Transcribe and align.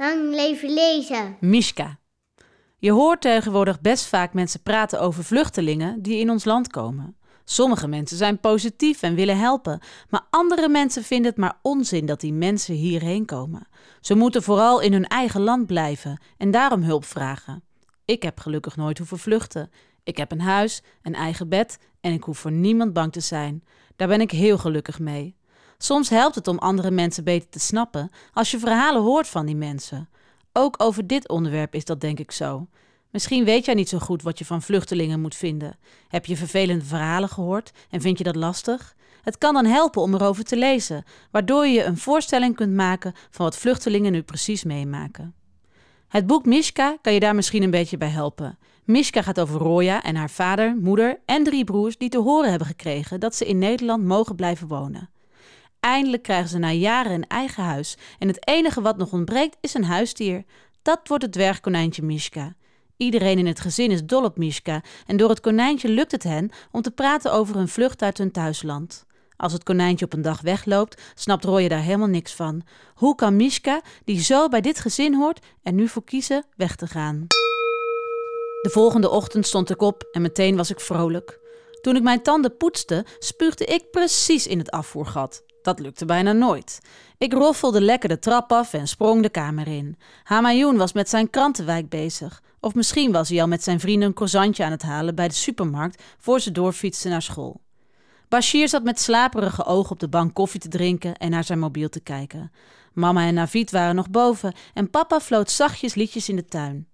Lang 0.00 0.34
leven 0.34 0.72
lezen. 0.72 1.36
Mishka. 1.40 1.98
Je 2.78 2.90
hoort 2.90 3.20
tegenwoordig 3.20 3.80
best 3.80 4.06
vaak 4.06 4.32
mensen 4.32 4.62
praten 4.62 5.00
over 5.00 5.24
vluchtelingen 5.24 6.02
die 6.02 6.18
in 6.18 6.30
ons 6.30 6.44
land 6.44 6.68
komen. 6.68 7.16
Sommige 7.44 7.88
mensen 7.88 8.16
zijn 8.16 8.40
positief 8.40 9.02
en 9.02 9.14
willen 9.14 9.38
helpen, 9.38 9.80
maar 10.08 10.26
andere 10.30 10.68
mensen 10.68 11.02
vinden 11.02 11.30
het 11.30 11.40
maar 11.40 11.58
onzin 11.62 12.06
dat 12.06 12.20
die 12.20 12.32
mensen 12.32 12.74
hierheen 12.74 13.24
komen. 13.24 13.68
Ze 14.00 14.14
moeten 14.14 14.42
vooral 14.42 14.80
in 14.80 14.92
hun 14.92 15.06
eigen 15.06 15.40
land 15.40 15.66
blijven 15.66 16.20
en 16.36 16.50
daarom 16.50 16.82
hulp 16.82 17.04
vragen. 17.04 17.62
Ik 18.04 18.22
heb 18.22 18.40
gelukkig 18.40 18.76
nooit 18.76 18.98
hoeven 18.98 19.18
vluchten. 19.18 19.70
Ik 20.04 20.16
heb 20.16 20.32
een 20.32 20.40
huis, 20.40 20.82
een 21.02 21.14
eigen 21.14 21.48
bed 21.48 21.78
en 22.00 22.12
ik 22.12 22.22
hoef 22.22 22.38
voor 22.38 22.52
niemand 22.52 22.92
bang 22.92 23.12
te 23.12 23.20
zijn. 23.20 23.64
Daar 23.96 24.08
ben 24.08 24.20
ik 24.20 24.30
heel 24.30 24.58
gelukkig 24.58 24.98
mee. 24.98 25.36
Soms 25.82 26.08
helpt 26.08 26.34
het 26.34 26.48
om 26.48 26.58
andere 26.58 26.90
mensen 26.90 27.24
beter 27.24 27.48
te 27.48 27.58
snappen 27.58 28.10
als 28.32 28.50
je 28.50 28.58
verhalen 28.58 29.02
hoort 29.02 29.28
van 29.28 29.46
die 29.46 29.56
mensen. 29.56 30.08
Ook 30.52 30.74
over 30.78 31.06
dit 31.06 31.28
onderwerp 31.28 31.74
is 31.74 31.84
dat 31.84 32.00
denk 32.00 32.18
ik 32.18 32.30
zo. 32.30 32.66
Misschien 33.10 33.44
weet 33.44 33.64
jij 33.64 33.74
niet 33.74 33.88
zo 33.88 33.98
goed 33.98 34.22
wat 34.22 34.38
je 34.38 34.44
van 34.44 34.62
vluchtelingen 34.62 35.20
moet 35.20 35.34
vinden. 35.34 35.78
Heb 36.08 36.26
je 36.26 36.36
vervelende 36.36 36.84
verhalen 36.84 37.28
gehoord 37.28 37.72
en 37.90 38.00
vind 38.00 38.18
je 38.18 38.24
dat 38.24 38.36
lastig? 38.36 38.94
Het 39.22 39.38
kan 39.38 39.54
dan 39.54 39.64
helpen 39.64 40.02
om 40.02 40.14
erover 40.14 40.44
te 40.44 40.56
lezen, 40.56 41.04
waardoor 41.30 41.66
je 41.66 41.84
een 41.84 41.98
voorstelling 41.98 42.56
kunt 42.56 42.74
maken 42.74 43.14
van 43.30 43.44
wat 43.44 43.56
vluchtelingen 43.56 44.12
nu 44.12 44.22
precies 44.22 44.64
meemaken. 44.64 45.34
Het 46.08 46.26
boek 46.26 46.44
Mishka 46.44 46.96
kan 47.02 47.12
je 47.12 47.20
daar 47.20 47.34
misschien 47.34 47.62
een 47.62 47.70
beetje 47.70 47.96
bij 47.96 48.08
helpen. 48.08 48.58
Mishka 48.84 49.22
gaat 49.22 49.40
over 49.40 49.60
Roya 49.60 50.02
en 50.02 50.16
haar 50.16 50.30
vader, 50.30 50.76
moeder 50.76 51.20
en 51.24 51.44
drie 51.44 51.64
broers 51.64 51.98
die 51.98 52.08
te 52.08 52.18
horen 52.18 52.50
hebben 52.50 52.66
gekregen 52.66 53.20
dat 53.20 53.34
ze 53.34 53.46
in 53.46 53.58
Nederland 53.58 54.04
mogen 54.04 54.36
blijven 54.36 54.68
wonen. 54.68 55.10
Eindelijk 55.80 56.22
krijgen 56.22 56.48
ze 56.48 56.58
na 56.58 56.70
jaren 56.70 57.12
een 57.12 57.26
eigen 57.26 57.64
huis 57.64 57.96
en 58.18 58.28
het 58.28 58.48
enige 58.48 58.80
wat 58.80 58.96
nog 58.96 59.12
ontbreekt 59.12 59.56
is 59.60 59.74
een 59.74 59.84
huisdier. 59.84 60.44
Dat 60.82 61.00
wordt 61.04 61.22
het 61.22 61.32
dwergkonijntje 61.32 62.02
Mishka. 62.02 62.54
Iedereen 62.96 63.38
in 63.38 63.46
het 63.46 63.60
gezin 63.60 63.90
is 63.90 64.04
dol 64.04 64.24
op 64.24 64.38
Mishka 64.38 64.82
en 65.06 65.16
door 65.16 65.28
het 65.28 65.40
konijntje 65.40 65.88
lukt 65.88 66.12
het 66.12 66.22
hen 66.22 66.50
om 66.70 66.82
te 66.82 66.90
praten 66.90 67.32
over 67.32 67.56
hun 67.56 67.68
vlucht 67.68 68.02
uit 68.02 68.18
hun 68.18 68.30
thuisland. 68.32 69.06
Als 69.36 69.52
het 69.52 69.62
konijntje 69.62 70.04
op 70.04 70.12
een 70.12 70.22
dag 70.22 70.40
wegloopt, 70.40 71.00
snapt 71.14 71.44
Roye 71.44 71.68
daar 71.68 71.82
helemaal 71.82 72.08
niks 72.08 72.34
van. 72.34 72.62
Hoe 72.94 73.14
kan 73.14 73.36
Mishka, 73.36 73.80
die 74.04 74.22
zo 74.22 74.48
bij 74.48 74.60
dit 74.60 74.80
gezin 74.80 75.14
hoort, 75.14 75.46
er 75.62 75.72
nu 75.72 75.88
voor 75.88 76.04
kiezen 76.04 76.44
weg 76.56 76.76
te 76.76 76.86
gaan? 76.86 77.26
De 78.62 78.70
volgende 78.72 79.10
ochtend 79.10 79.46
stond 79.46 79.70
ik 79.70 79.82
op 79.82 80.08
en 80.12 80.22
meteen 80.22 80.56
was 80.56 80.70
ik 80.70 80.80
vrolijk. 80.80 81.38
Toen 81.80 81.96
ik 81.96 82.02
mijn 82.02 82.22
tanden 82.22 82.56
poetste, 82.56 83.04
spuugde 83.18 83.64
ik 83.64 83.90
precies 83.90 84.46
in 84.46 84.58
het 84.58 84.70
afvoergat. 84.70 85.42
Dat 85.62 85.78
lukte 85.78 86.04
bijna 86.04 86.32
nooit. 86.32 86.80
Ik 87.18 87.32
roffelde 87.32 87.80
lekker 87.80 88.08
de 88.08 88.18
trap 88.18 88.52
af 88.52 88.72
en 88.72 88.88
sprong 88.88 89.22
de 89.22 89.28
kamer 89.28 89.68
in. 89.68 89.96
Hamayoun 90.22 90.76
was 90.76 90.92
met 90.92 91.08
zijn 91.08 91.30
krantenwijk 91.30 91.88
bezig. 91.88 92.42
Of 92.60 92.74
misschien 92.74 93.12
was 93.12 93.28
hij 93.28 93.40
al 93.40 93.48
met 93.48 93.62
zijn 93.62 93.80
vrienden 93.80 94.08
een 94.08 94.14
croissantje 94.14 94.64
aan 94.64 94.70
het 94.70 94.82
halen 94.82 95.14
bij 95.14 95.28
de 95.28 95.34
supermarkt 95.34 96.02
voor 96.18 96.40
ze 96.40 96.52
doorfietsten 96.52 97.10
naar 97.10 97.22
school. 97.22 97.60
Bashir 98.28 98.68
zat 98.68 98.82
met 98.82 99.00
slaperige 99.00 99.64
ogen 99.64 99.90
op 99.90 100.00
de 100.00 100.08
bank 100.08 100.34
koffie 100.34 100.60
te 100.60 100.68
drinken 100.68 101.16
en 101.16 101.30
naar 101.30 101.44
zijn 101.44 101.58
mobiel 101.58 101.88
te 101.88 102.00
kijken. 102.00 102.52
Mama 102.92 103.26
en 103.26 103.34
Navid 103.34 103.70
waren 103.70 103.94
nog 103.94 104.10
boven 104.10 104.54
en 104.74 104.90
papa 104.90 105.20
floot 105.20 105.50
zachtjes 105.50 105.94
liedjes 105.94 106.28
in 106.28 106.36
de 106.36 106.44
tuin. 106.44 106.88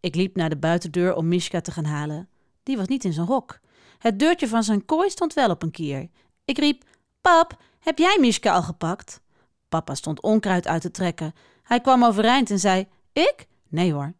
Ik 0.00 0.14
liep 0.14 0.36
naar 0.36 0.48
de 0.48 0.56
buitendeur 0.56 1.14
om 1.14 1.28
Mishka 1.28 1.60
te 1.60 1.70
gaan 1.70 1.84
halen. 1.84 2.28
Die 2.62 2.76
was 2.76 2.86
niet 2.86 3.04
in 3.04 3.12
zijn 3.12 3.26
hok. 3.26 3.58
Het 3.98 4.18
deurtje 4.18 4.48
van 4.48 4.62
zijn 4.62 4.84
kooi 4.84 5.10
stond 5.10 5.34
wel 5.34 5.50
op 5.50 5.62
een 5.62 5.70
kier. 5.70 6.08
Ik 6.44 6.58
riep: 6.58 6.84
Pap, 7.26 7.56
heb 7.78 7.98
jij 7.98 8.16
Mishka 8.20 8.52
al 8.52 8.62
gepakt? 8.62 9.20
Papa 9.68 9.94
stond 9.94 10.20
onkruid 10.20 10.66
uit 10.66 10.82
te 10.82 10.90
trekken. 10.90 11.34
Hij 11.62 11.80
kwam 11.80 12.04
overeind 12.04 12.50
en 12.50 12.58
zei: 12.58 12.86
Ik? 13.12 13.46
Nee 13.68 13.92
hoor. 13.92 14.14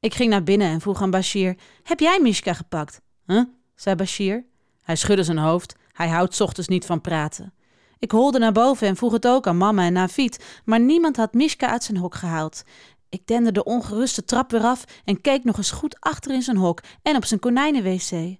Ik 0.00 0.14
ging 0.14 0.30
naar 0.30 0.42
binnen 0.42 0.68
en 0.68 0.80
vroeg 0.80 1.02
aan 1.02 1.10
Bashir: 1.10 1.56
Heb 1.82 2.00
jij 2.00 2.20
Mishka 2.22 2.52
gepakt? 2.52 3.00
Huh? 3.26 3.42
zei 3.74 3.96
Bashir. 3.96 4.44
Hij 4.82 4.96
schudde 4.96 5.24
zijn 5.24 5.38
hoofd. 5.38 5.76
Hij 5.92 6.08
houdt 6.08 6.40
ochtends 6.40 6.68
niet 6.68 6.86
van 6.86 7.00
praten. 7.00 7.52
Ik 7.98 8.10
holde 8.10 8.38
naar 8.38 8.52
boven 8.52 8.86
en 8.86 8.96
vroeg 8.96 9.12
het 9.12 9.26
ook 9.26 9.46
aan 9.46 9.56
mama 9.56 9.84
en 9.84 9.92
Navid, 9.92 10.60
maar 10.64 10.80
niemand 10.80 11.16
had 11.16 11.34
Mishka 11.34 11.68
uit 11.68 11.84
zijn 11.84 11.98
hok 11.98 12.14
gehaald. 12.14 12.62
Ik 13.08 13.26
dende 13.26 13.52
de 13.52 13.64
ongeruste 13.64 14.24
trap 14.24 14.50
weer 14.50 14.64
af 14.64 14.84
en 15.04 15.20
keek 15.20 15.44
nog 15.44 15.56
eens 15.56 15.70
goed 15.70 16.00
achter 16.00 16.32
in 16.32 16.42
zijn 16.42 16.56
hok 16.56 16.80
en 17.02 17.16
op 17.16 17.24
zijn 17.24 17.40
konijnen-wc. 17.40 18.36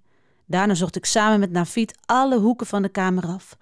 Daarna 0.46 0.74
zocht 0.74 0.96
ik 0.96 1.04
samen 1.04 1.40
met 1.40 1.50
Navid 1.50 1.98
alle 2.06 2.38
hoeken 2.38 2.66
van 2.66 2.82
de 2.82 2.88
kamer 2.88 3.26
af. 3.26 3.56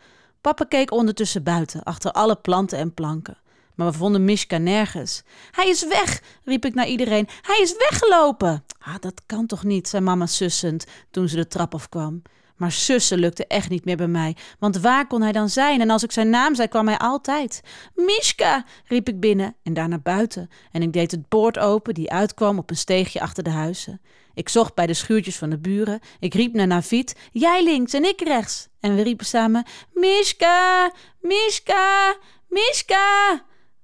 Papa 0.45 0.65
keek 0.65 0.91
ondertussen 0.91 1.43
buiten, 1.43 1.83
achter 1.83 2.13
alle 2.13 2.37
planten 2.37 2.79
en 2.79 2.95
planken. 2.95 3.37
Maar 3.75 3.91
we 3.91 3.99
vonden 3.99 4.25
Mishka 4.25 4.59
nergens. 4.59 5.23
Hij 5.51 5.69
is 5.69 5.87
weg, 5.87 6.23
riep 6.45 6.65
ik 6.65 6.75
naar 6.75 6.87
iedereen. 6.87 7.29
Hij 7.43 7.59
is 7.63 7.77
weggelopen. 7.77 8.65
Ah, 8.79 8.95
dat 9.01 9.23
kan 9.27 9.47
toch 9.47 9.65
niet, 9.65 9.89
zei 9.89 10.03
mama 10.03 10.27
sussend 10.27 10.87
toen 11.11 11.29
ze 11.29 11.37
de 11.37 11.47
trap 11.47 11.75
afkwam. 11.75 12.23
Maar 12.57 12.73
sussen 12.73 13.19
lukte 13.19 13.47
echt 13.47 13.69
niet 13.69 13.85
meer 13.85 13.97
bij 13.97 14.07
mij, 14.07 14.37
want 14.59 14.81
waar 14.81 15.07
kon 15.07 15.23
hij 15.23 15.33
dan 15.33 15.49
zijn? 15.49 15.81
En 15.81 15.91
als 15.91 16.03
ik 16.03 16.13
zijn 16.13 16.31
naam 16.31 16.55
zei, 16.55 16.69
kwam 16.69 16.87
hij 16.87 16.99
altijd. 16.99 17.61
Mishka, 17.95 18.65
riep 18.87 19.09
ik 19.09 19.21
binnen 19.21 19.57
en 19.63 19.75
daarna 19.75 19.99
buiten. 19.99 20.51
En 20.71 20.83
ik 20.83 20.93
deed 20.93 21.11
het 21.11 21.29
poort 21.29 21.59
open 21.59 21.95
die 21.95 22.11
uitkwam 22.11 22.59
op 22.59 22.71
een 22.71 22.77
steegje 22.77 23.21
achter 23.21 23.43
de 23.43 23.51
huizen. 23.51 24.01
Ik 24.35 24.49
zocht 24.49 24.75
bij 24.75 24.87
de 24.87 24.95
schuurtjes 24.95 25.37
van 25.37 25.51
de 25.51 25.59
buren. 25.59 26.01
Ik 26.19 26.35
riep 26.35 26.55
naar 26.55 26.67
Navid, 26.67 27.17
jij 27.33 27.65
links 27.65 27.93
en 27.93 28.05
ik 28.05 28.21
rechts. 28.21 28.69
En 28.81 28.95
we 28.95 29.03
riepen 29.03 29.27
samen, 29.27 29.65
Mishka, 29.93 30.93
Mishka, 31.21 32.17
Mishka. 32.49 33.43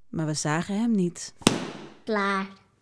Maar 0.09 0.27
we 0.27 0.35
zagen 0.35 0.81
hem 0.81 0.91
niet. 0.91 1.35
Klaar. 2.05 2.60